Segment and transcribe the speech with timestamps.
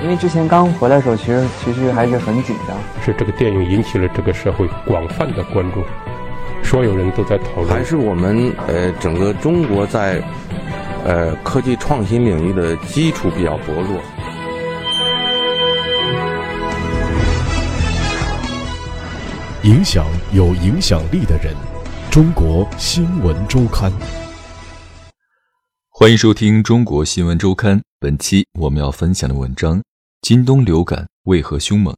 [0.00, 2.78] 因为之前刚回来的时候，其实其实还是很紧张。
[3.04, 5.82] 是这个电影引起了这个社会广泛的关注，
[6.62, 7.68] 所有人都在讨论。
[7.68, 10.22] 还是我们呃整个中国在
[11.04, 14.00] 呃科技创新领域的基础比较薄弱。
[19.64, 21.52] 影响有影响力的人，
[22.08, 23.92] 中国新闻周刊。
[25.90, 27.78] 欢迎收听《中国新闻周刊》。
[28.00, 29.82] 本期我们要分享的文章：
[30.20, 31.96] 今冬流感为何凶猛？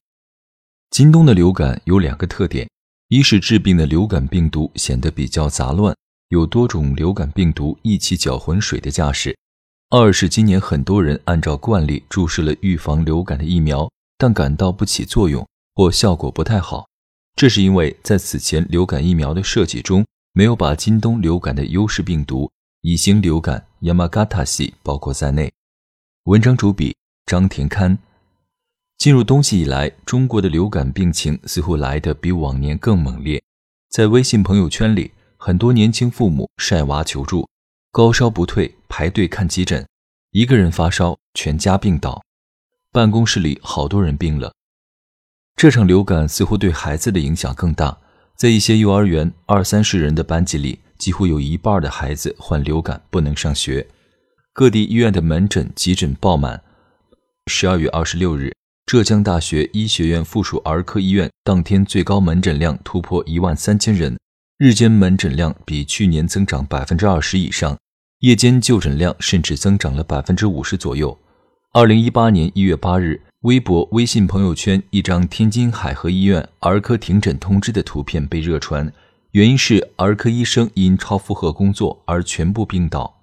[0.91, 2.69] 今冬的流感有两个特点：
[3.09, 5.97] 一是致病的流感病毒显得比较杂乱，
[6.29, 9.33] 有多种流感病毒一起搅浑水的架势；
[9.89, 16.87] 二是今年很多人按照惯例注射了预防流感的疫苗，但感到不起作用或效果不太好。
[17.35, 22.49] 这是因为在此前流感疫苗的设计中，没有把今冬流感的优势病毒
[22.83, 23.67] 乙型流感。
[23.81, 25.51] 亚马嘎塔系包括在内。
[26.25, 27.99] 文章主笔张田堪。
[29.01, 33.43] 进入冬季以来，中国的流感病情似乎来得比往年更猛烈。
[33.89, 37.49] 在微信朋友圈里，很多年轻父母晒娃求助，
[37.91, 39.89] 高烧不退，排队看急诊，
[40.33, 42.23] 一个人发烧，全家病倒。
[42.93, 44.53] 办公室里好多人病了。
[45.57, 47.97] 这场流感似乎对孩子的影响更大，
[48.37, 50.79] 在一些幼儿园，二三十人的班级里。
[50.99, 53.89] 几乎有一半的孩子患流感不能上学，
[54.53, 56.63] 各地医院的门诊、急诊爆满。
[57.47, 58.55] 十二月二十六日，
[58.91, 64.19] 浙江大学医学院附属儿科医院当天最高门诊量突破一万三千人，
[64.59, 67.79] 日间门诊量比去年增长百分之二十以上，
[68.19, 71.17] 夜间就诊量甚至增长了百分之五十左右。
[71.73, 78.93] 二零一八年一月八日，微博、微信朋友圈一张天津海河医院儿科停诊通知的图片被热传。
[79.31, 83.21] 原因是儿科医生因超负荷工作而全部病倒。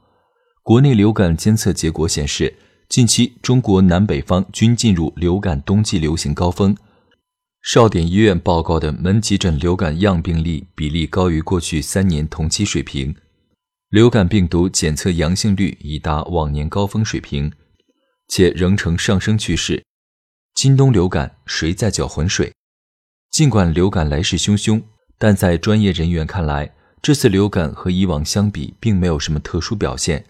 [0.64, 2.56] 国内流感监测结果显示，
[2.90, 6.76] 近期中国南北方均进入流感冬季流行高峰。
[7.62, 13.14] 少点医院报告的门急诊流感样病例比例高于过去三年同期水平，
[13.90, 17.52] 流感病毒检测阳性率已达往年高峰水平，
[18.30, 19.84] 且仍呈上升趋势。
[20.56, 22.54] 今冬流感谁在搅浑水？
[23.32, 24.82] 尽管流感来势汹汹。
[25.20, 30.24] 但在专业人员看来，这次流感和以往相比，并没有什么特殊表现。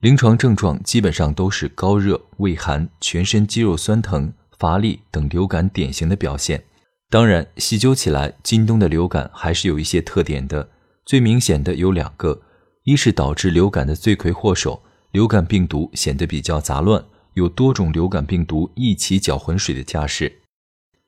[0.00, 6.62] 临床症状基本上都是高热、畏寒、全身肌肉酸疼、乏力等流感典型的表现。
[7.08, 10.68] 当然，细究起来，今冬的流感还是有一些特点的。
[11.06, 12.42] 最明显的有两个：
[12.84, 17.02] 一是导致流感的罪魁祸首——流感病毒显得比较杂乱，
[17.32, 20.40] 有多种流感病毒一起搅浑水的架势。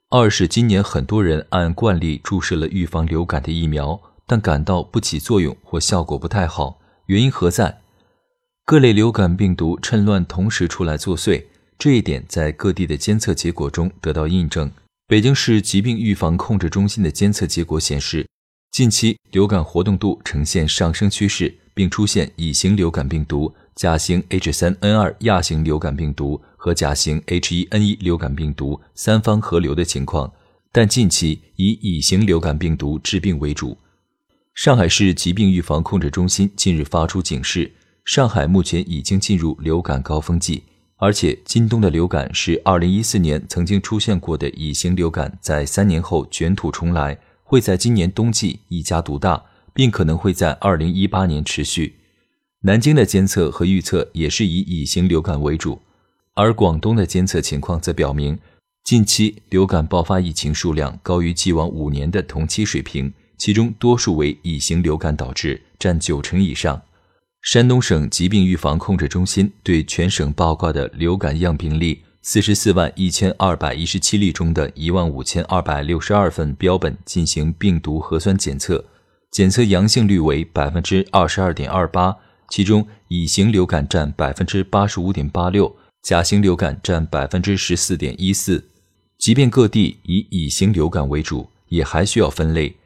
[0.09, 7.83] 二是今年很多人按惯例注射了预防流感的疫苗，但感到不起作用或效果不太好，原因何在？
[8.69, 11.43] 各类流感病毒趁乱同时出来作祟，
[11.79, 14.71] 这一点在各地的监测结果中得到印证。
[15.07, 18.27] 北京市疾病预防控制中心的监测结果显示，
[18.71, 23.55] 近期流感活动度呈现上升趋势，并出现乙型流感病毒。
[23.75, 30.31] 甲型 H3N2 亚型流感病毒和甲型 H1N1 流感病毒三方合流的情况，
[30.71, 33.79] 但近期以乙型流感病毒致病为主。
[34.53, 37.73] 上海市疾病预防控制中心近日发出警示：
[38.09, 40.63] 上海目前已经进入流感高峰季，
[40.97, 51.97] 而且今冬的流感是2014年曾经出现过的乙型流感在三年后卷土重来，会在今年冬季一家独大，并可能会在2018年持续。
[52.63, 55.79] 南京的监测和预测也是以乙型流感为主，
[56.33, 58.39] 而广东的监测情况则表明，
[58.85, 66.81] 近期流感爆发疫情数量高于既往五年的同期水平，其中多数为乙型流感导致，占九成以上。
[67.51, 78.85] 山东省疾病预防控制中心对全省报告的流感样病例四十四万一千二百一十七例中的一万五千二百六十二份标本进行病毒核酸检测，
[79.31, 82.15] 检测阳性率为百分之二十二点二八。
[82.51, 88.63] 其中，乙型流感占百分之八十五点八六，甲型流感占百分之十四点一四。
[89.17, 92.77] 即便各地以乙型流感为主，也还需要分类。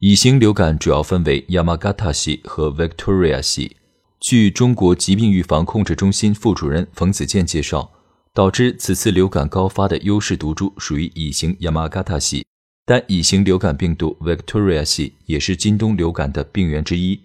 [0.00, 3.76] 乙型流感主要分为 Yamagata 系和 Victoria 系。
[4.20, 7.90] 据中国疾病预防控制中心副主任冯子健介绍，
[8.34, 12.44] 导致此次流感高发的优势毒株属于乙型 Yamagata 系，
[12.84, 17.18] 但乙型流感病毒 Victoria 系也是今冬流感的病源之一。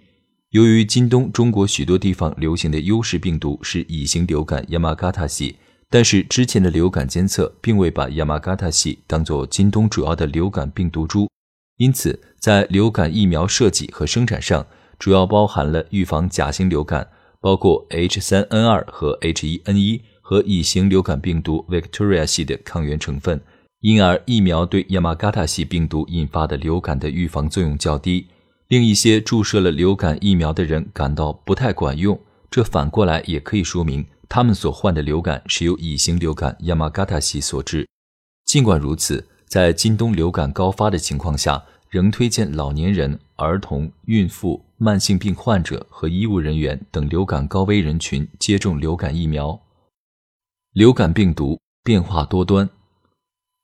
[0.52, 5.58] 由于今冬中国许多地方流行的优势病毒是乙型流感亚马嘎塔系，
[5.90, 11.30] 但是之前的流感监测并未把亚马嘎塔系当作今冬主要的流感病毒株，
[11.76, 14.66] 因此在流感疫苗设计和生产上，
[14.98, 17.08] 主要包含了预防甲型流感，
[17.40, 23.42] 包括 H3N2 和 H1N1 和乙型流感病毒 Victoria 系的抗原成分，
[23.82, 28.28] 因而疫苗对亚麻嘎塔系病毒引发的流感的预防作用较低，
[28.68, 32.20] 令一些注射了流感疫苗的人感到不太管用。
[32.50, 37.88] 这反过来也可以说明，他们所患的流感是由乙型流感亚麻嘎塔系所致。
[38.46, 49.62] 尽管如此，在今冬流感高发的情况下，仍推荐老年人、儿童、孕妇、慢性病患者和医务人员等流感高危人群接种流感疫苗。
[50.74, 52.70] 流感病毒变化多端，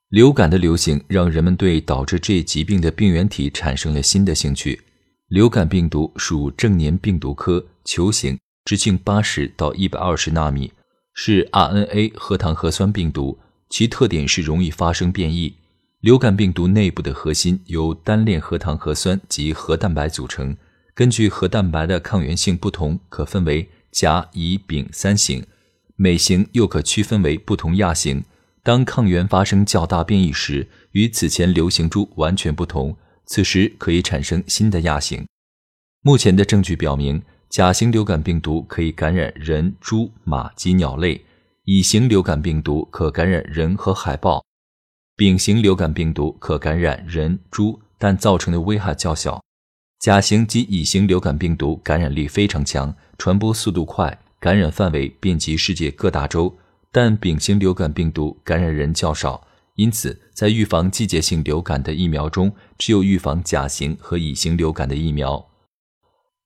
[0.09, 4.81] 流感的流行让人们对导致这一疾病的病原体产生了新的兴趣。
[5.27, 10.71] 流感病毒属正黏病毒科，球形，直径八十到一百二十纳米，
[11.13, 13.39] 是 RNA 核糖核酸病毒，
[13.69, 15.55] 其特点是容易发生变异。
[16.01, 20.57] 流感病毒内部的核心由单链核糖核酸及核蛋白组成，
[20.95, 25.45] 根据核蛋白的抗原性不同，可分为甲、乙、丙三型，
[25.95, 28.23] 每型又可区分为不同亚型。
[28.63, 32.97] 当抗原发生较大变异时，与此前流行株完全不同，
[33.27, 35.27] 此时可以产生新的亚型。
[36.01, 41.21] 目前的证据表明，甲型流感病毒可以感染人、猪、马及鸟类；
[41.65, 44.43] 乙型流感病毒可感染人和海豹。
[45.21, 49.39] 丙型流感病毒可感染人、猪，但造成的危害较小。
[49.99, 56.57] 甲型及乙型流感病毒感染力非常强，传播速度快，感染范围遍及世界各大洲。
[56.91, 59.45] 但丙型流感病毒感染人较少，
[59.75, 65.49] 因此在预防季节性流感的疫苗中，只有预防甲型和乙型流感的疫苗。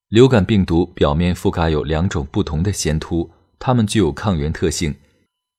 [0.09, 4.95] 流感病毒表面覆盖有两种不同的先突，它们具有抗原特性，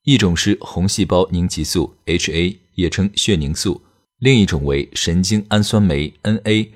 [0.04, 2.58] 一种是红细胞凝集素 HA。
[2.76, 3.82] 也称血凝素，
[4.20, 6.68] 另一种为神经氨酸酶 NA。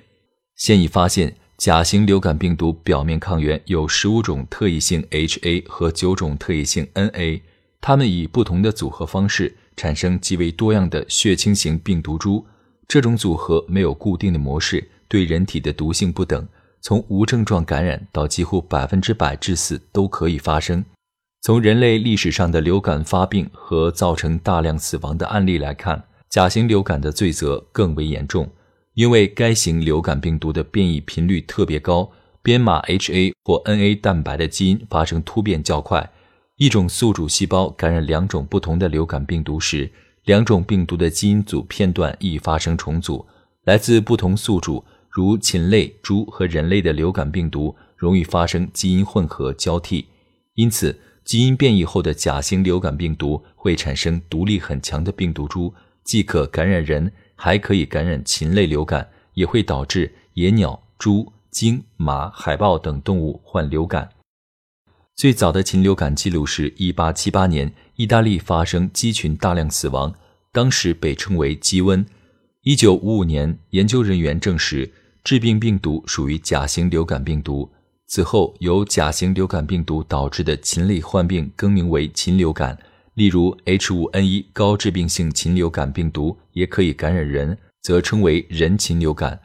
[0.56, 7.40] 现已发现，甲型流感病毒表面抗原有十五种特异性 HA 和九种特异性 NA，
[7.80, 12.44] 它们以不同的组合方式产生极为多样的血清型病毒株。
[12.88, 16.46] 这种组合没有固定的模式，对人体的毒性不等，
[16.80, 20.84] 从无症状感染到几乎百分之百致死都可以发生。
[21.42, 28.46] 从人类历史上的流感发病和造成大量死亡的案例来看，甲型流感的罪责更为严重，
[28.92, 32.10] 因为该型流感病毒的变异频率特别高，
[32.42, 36.12] 编码 HA 或 NA 蛋白的基因发生突变较快。
[36.56, 39.90] 一种宿主细胞感染两种不同的流感病毒时，
[40.24, 43.24] 两种病毒的基因组片段易发生重组。
[43.64, 50.04] 来自不同宿主，如禽类、猪和人类的流感病毒，容易发生基因混合交替，
[50.52, 51.00] 因此。
[51.30, 55.72] 基因变异后的甲型流感病毒会产生毒力很强的病毒株，
[56.02, 64.08] 既可感染人，还可以感染禽类流感，也会导致野鸟、猪、鲸、马、海豹等动物患流感。
[65.14, 70.12] 最早的禽流感记录是1878年，意大利发生鸡群大量死亡，
[70.50, 72.04] 当时被称为鸡瘟。
[72.64, 74.92] 1955年，研究人员证实
[75.22, 77.70] 致病病毒属于甲型流感病毒。
[78.12, 82.76] 此后，由甲型流感病毒导致的禽类患病更名为禽流感，
[83.14, 89.38] 例如 H5N1 高致病性禽流感病毒也可以感染人，则称为人禽流感。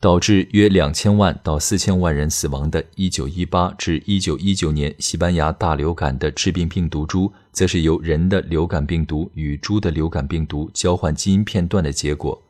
[0.00, 12.42] 导致约两千万到四千万人死亡的1918至1919年西班牙大流感的致病病毒株，则是由人的流感病毒与猪的流感病毒交换基因片段的结果。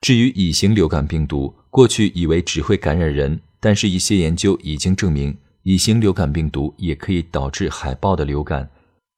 [0.00, 3.38] 至于乙型流感病毒，过去以为只会感染人。
[3.60, 8.70] 但是，一些研究已经证明，乙型流感病毒也可以导致海豹的流感。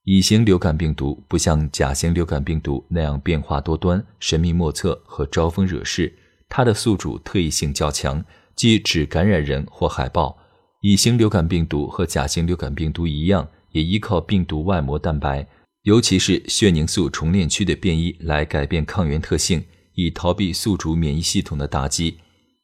[0.05, 6.13] 乙型流感病毒不像甲型流感病毒那样变化多端、神秘莫测和招风惹事，
[6.49, 8.25] 它的宿主特异性较强，
[8.57, 10.37] 即只感染人或海豹。
[10.81, 15.47] 乙型流感病毒和甲型流感病毒一样，也依靠病毒外膜蛋白，
[15.83, 19.63] 尤其是血凝素重链区的变异来改变抗原特性，
[19.95, 22.19] 以逃避宿主免疫系统的打击。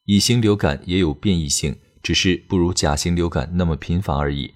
[0.09, 4.55] 乙型流感也有变异性，只是不如甲型流感那么频繁而已。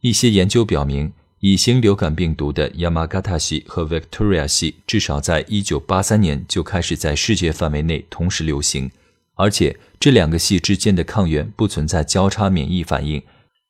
[0.00, 8.90] 一些研究表明，乙型流感病毒的 Yamagata 系和 Victoria 系至少在1983年就开始在世界范围内同时流行，
[9.36, 13.22] 而且这两个系之间的抗原不存在交叉免疫反应，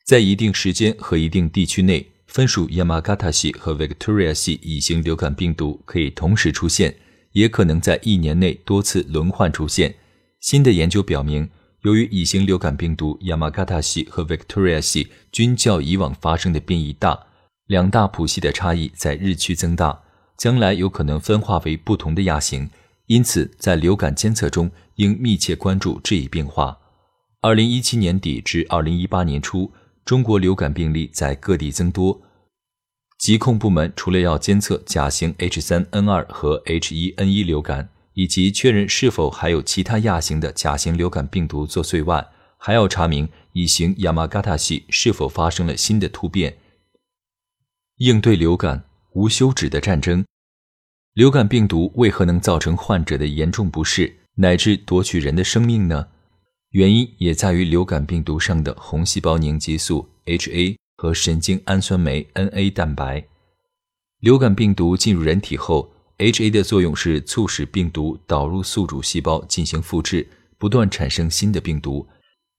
[0.07, 6.97] 在一定时间和一定地区内，分属 Yamagata 系和 Victoria 系乙型流感病毒可以同时出现，
[7.33, 9.97] 也可能在一年内多次轮换出现。
[10.43, 11.49] 新的研究表明，
[11.83, 17.27] 由于乙型流感病毒 Yamagata 系和 Victoria 系均较以往发生的变异大，
[17.69, 20.03] 两大谱系的差异在日趋增大，
[20.37, 22.69] 将来有可能分化为不同的亚型。
[23.07, 26.77] 因此，在流感监测中应密切关注这一变化。
[27.41, 29.71] 二零一七年底至二零一八年初，
[30.05, 32.21] 中国流感病例在各地增多，
[33.17, 42.27] 疾控部门除了要监测甲型 H3N2 和 H1N1 流感，以及确认是否还有其他亚型的甲型流感病毒作祟外，
[42.57, 46.57] 还要查明乙型亚马嘎塔系是否发生了新的突变。
[47.97, 50.25] 应对流感无休止的战争。
[51.15, 56.09] 流感病毒为何能造成患者的严重不适，乃至夺取人的生命呢？
[56.71, 60.77] 原因也在于流感病毒上的红细胞凝集素 HA。
[60.95, 63.27] 和神经氨酸酶 NA 蛋白，
[64.21, 65.93] 流感病毒进入人体后
[66.23, 72.07] ，HA 的作用是促使病毒导入宿主细胞进行复制，不断产生新的病毒。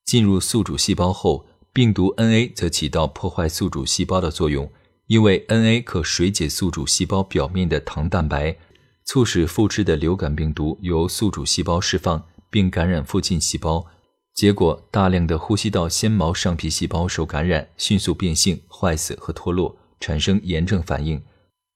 [0.03, 4.69] 进入宿主细胞后，病毒 NA 则起到破坏宿主细胞的作用，
[5.07, 8.57] 因为 NA 可水解宿主细胞表面的糖蛋白，
[9.05, 13.85] 促使复制的流感病毒由宿主细胞释放，并感染附近细胞。
[14.33, 21.23] 结果，大量的呼吸道纤毛上皮细胞受感染，迅速变性、坏死和脱落，产生炎症反应，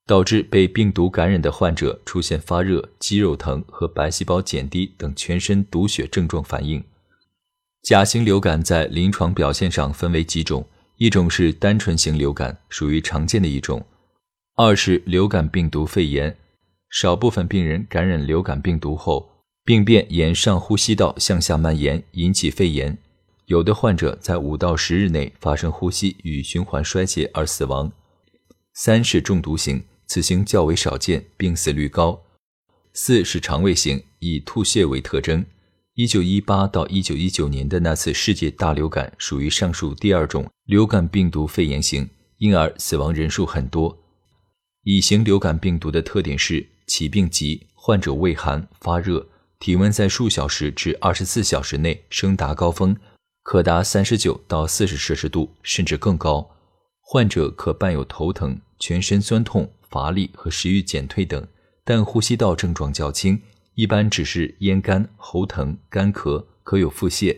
[0.08, 6.84] 导致被病毒感染的患者出现发热、肌肉疼和白细胞减低等全身毒血症状反应。
[7.84, 13.82] 甲型流感在临床表现上分为几种：一种是单纯型流感，属于常见的一种；
[14.56, 16.38] 二是流感病毒肺炎，
[16.90, 19.30] 少部分病人感染流感病毒后。
[19.66, 22.98] 病变沿上呼吸道向下蔓延，引起肺炎。
[23.48, 27.92] 有的患者在五到十日内发生呼吸与循环衰竭而死亡。
[28.74, 32.24] 三是中毒型，此型较为少见，病死率高。
[32.94, 35.46] 四是肠胃型，以吐泻为特征。
[35.94, 43.98] 一九一八到一九一九年的那次世界大流感属于上述第二种流感病毒肺炎型，因而死亡人数很多。
[44.84, 49.28] 乙型流感病毒的特点是起病急，患者畏寒发热。
[49.60, 52.96] 体温在数小时至二十四小时内升达高峰，
[53.42, 56.52] 可达三十九到四十摄氏度，甚至更高。
[57.02, 61.46] 患者可伴有头疼、全身酸痛、乏力和食欲减退等，
[61.84, 63.42] 但呼吸道症状较轻，
[63.76, 67.36] 一般只是咽干、喉疼、干咳，可有腹泻。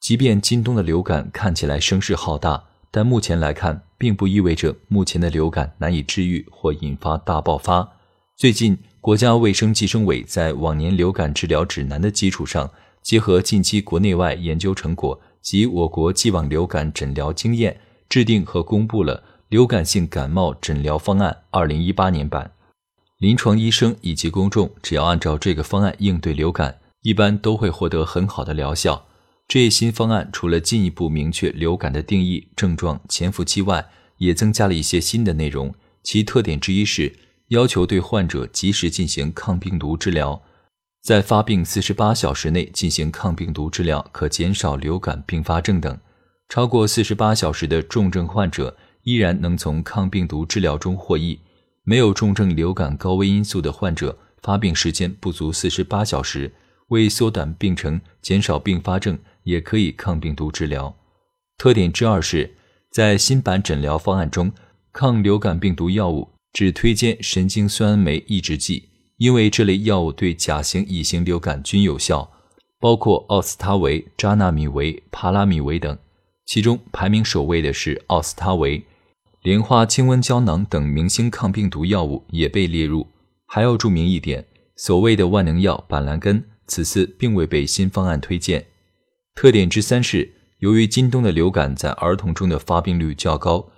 [0.00, 7.88] 即便今冬的流感看起来声势浩大，但目前来看，并不意味着目前的流感难以治愈或引发大爆发。
[8.36, 8.78] 最近。
[9.00, 12.70] 国家卫生计生委在往年流感治疗指南的基础上，
[13.00, 22.52] 结合近期国内外研究成果及我国既往流感诊疗经验，制定和公布了流感性感冒诊疗方案（二零一八年版）。
[23.16, 29.06] 临床医生以及公众只要按照这个方案应对流感，一般都会获得很好的疗效。
[29.48, 33.88] 这一新方案除了进一步明确流感的定义、症状、潜伏期外，
[34.18, 37.18] 也增加了一些新的内容，其特点之一是。
[37.48, 40.42] 要求对患者及时进行抗病毒治疗，
[41.02, 45.98] 在发病四十八小时内进行抗病毒治疗，可减少流感并发症等。
[46.50, 48.76] 超过四十八小时的重症患者
[49.08, 51.38] 依然能从抗病毒治疗中获益。
[51.82, 56.52] 没有重症流感高危因素的患者，发病时间不足四十八小时，
[56.88, 60.94] 为缩短病程、减少并发症，也可以抗病毒治疗。
[61.56, 62.54] 特点之二是，
[62.92, 64.52] 在新版诊疗方案中，
[64.92, 66.28] 抗流感病毒药物。
[66.50, 68.88] 只推荐神经酸酶抑制剂，
[69.18, 72.32] 因为这类药物对甲型、乙型流感均有效，
[72.80, 75.96] 包括奥司他韦、扎纳米韦、帕拉米韦等。
[76.46, 78.82] 其中排名首位的是奥司他韦，
[79.42, 83.06] 莲花清瘟胶囊等明星抗病毒药物也被列入。
[83.46, 84.44] 还要注明一点，
[84.76, 88.66] 所谓的万能药板蓝根此次并未被新方案推荐。
[89.34, 93.70] 特点之三是，由于今冬的流感在儿童中的发病率较高。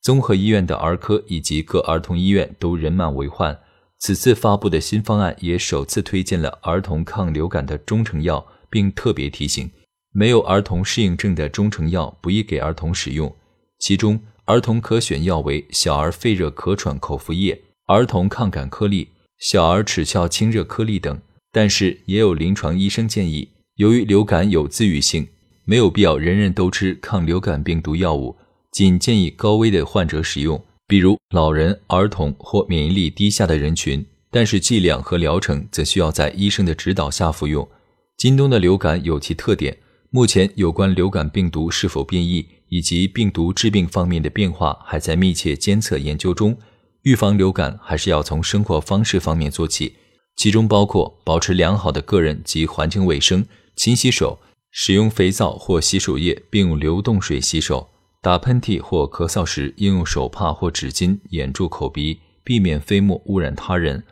[0.00, 3.58] 综合医院的儿科以及各儿童医院都人满为患。
[3.98, 9.68] 此次发布的新方案也首次推荐了儿童抗流感的中成药，并特别提醒，
[10.12, 13.34] 没有儿童适应症的中成药不宜给儿童使用。
[13.80, 19.06] 其中，儿童可选药为小儿肺热咳喘口服液、儿童抗感颗粒、
[19.38, 21.20] 小儿齿鞘清热颗粒等。
[21.52, 25.28] 但是，也有临床医生建议，由于流感有自愈性，
[25.66, 28.38] 没有必要人人都吃抗流感病毒药物。
[28.72, 34.04] 仅建议高危的患者使用，比如老人、儿童或免疫力低下的人群。
[34.30, 37.68] 但是剂量和疗程则需要在医生的指导下服用。
[38.16, 39.76] 今冬的流感有其特点，
[40.08, 46.56] 目前有关流感病毒是否变异以及病毒致病方面的变化还在密切监测研究中。
[47.02, 49.94] 预防流感还是要从生活方式方面做起，
[50.36, 53.46] 其中包括保持良好的个人及环境卫生，
[53.76, 54.38] 勤洗手，
[54.70, 57.88] 使用肥皂或洗手液，并用流动水洗手。
[58.20, 64.02] 打喷嚏或咳嗽时，应用手帕或纸巾掩住口鼻，避免飞沫污染他人。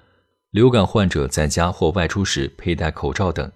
[0.53, 3.51] 流感患者在家或外出时佩戴口罩等。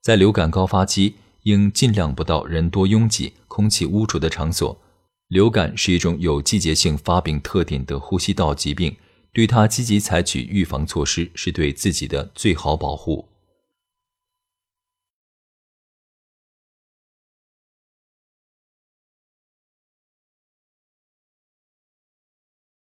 [0.00, 4.76] 在流感高发期，应尽量不到人多拥挤、空气污浊的场所。
[5.28, 8.96] 流感是一种有季节性发病特点的呼吸道疾病，
[9.32, 13.28] 对它积极采取预防措施是对自己的最好保护。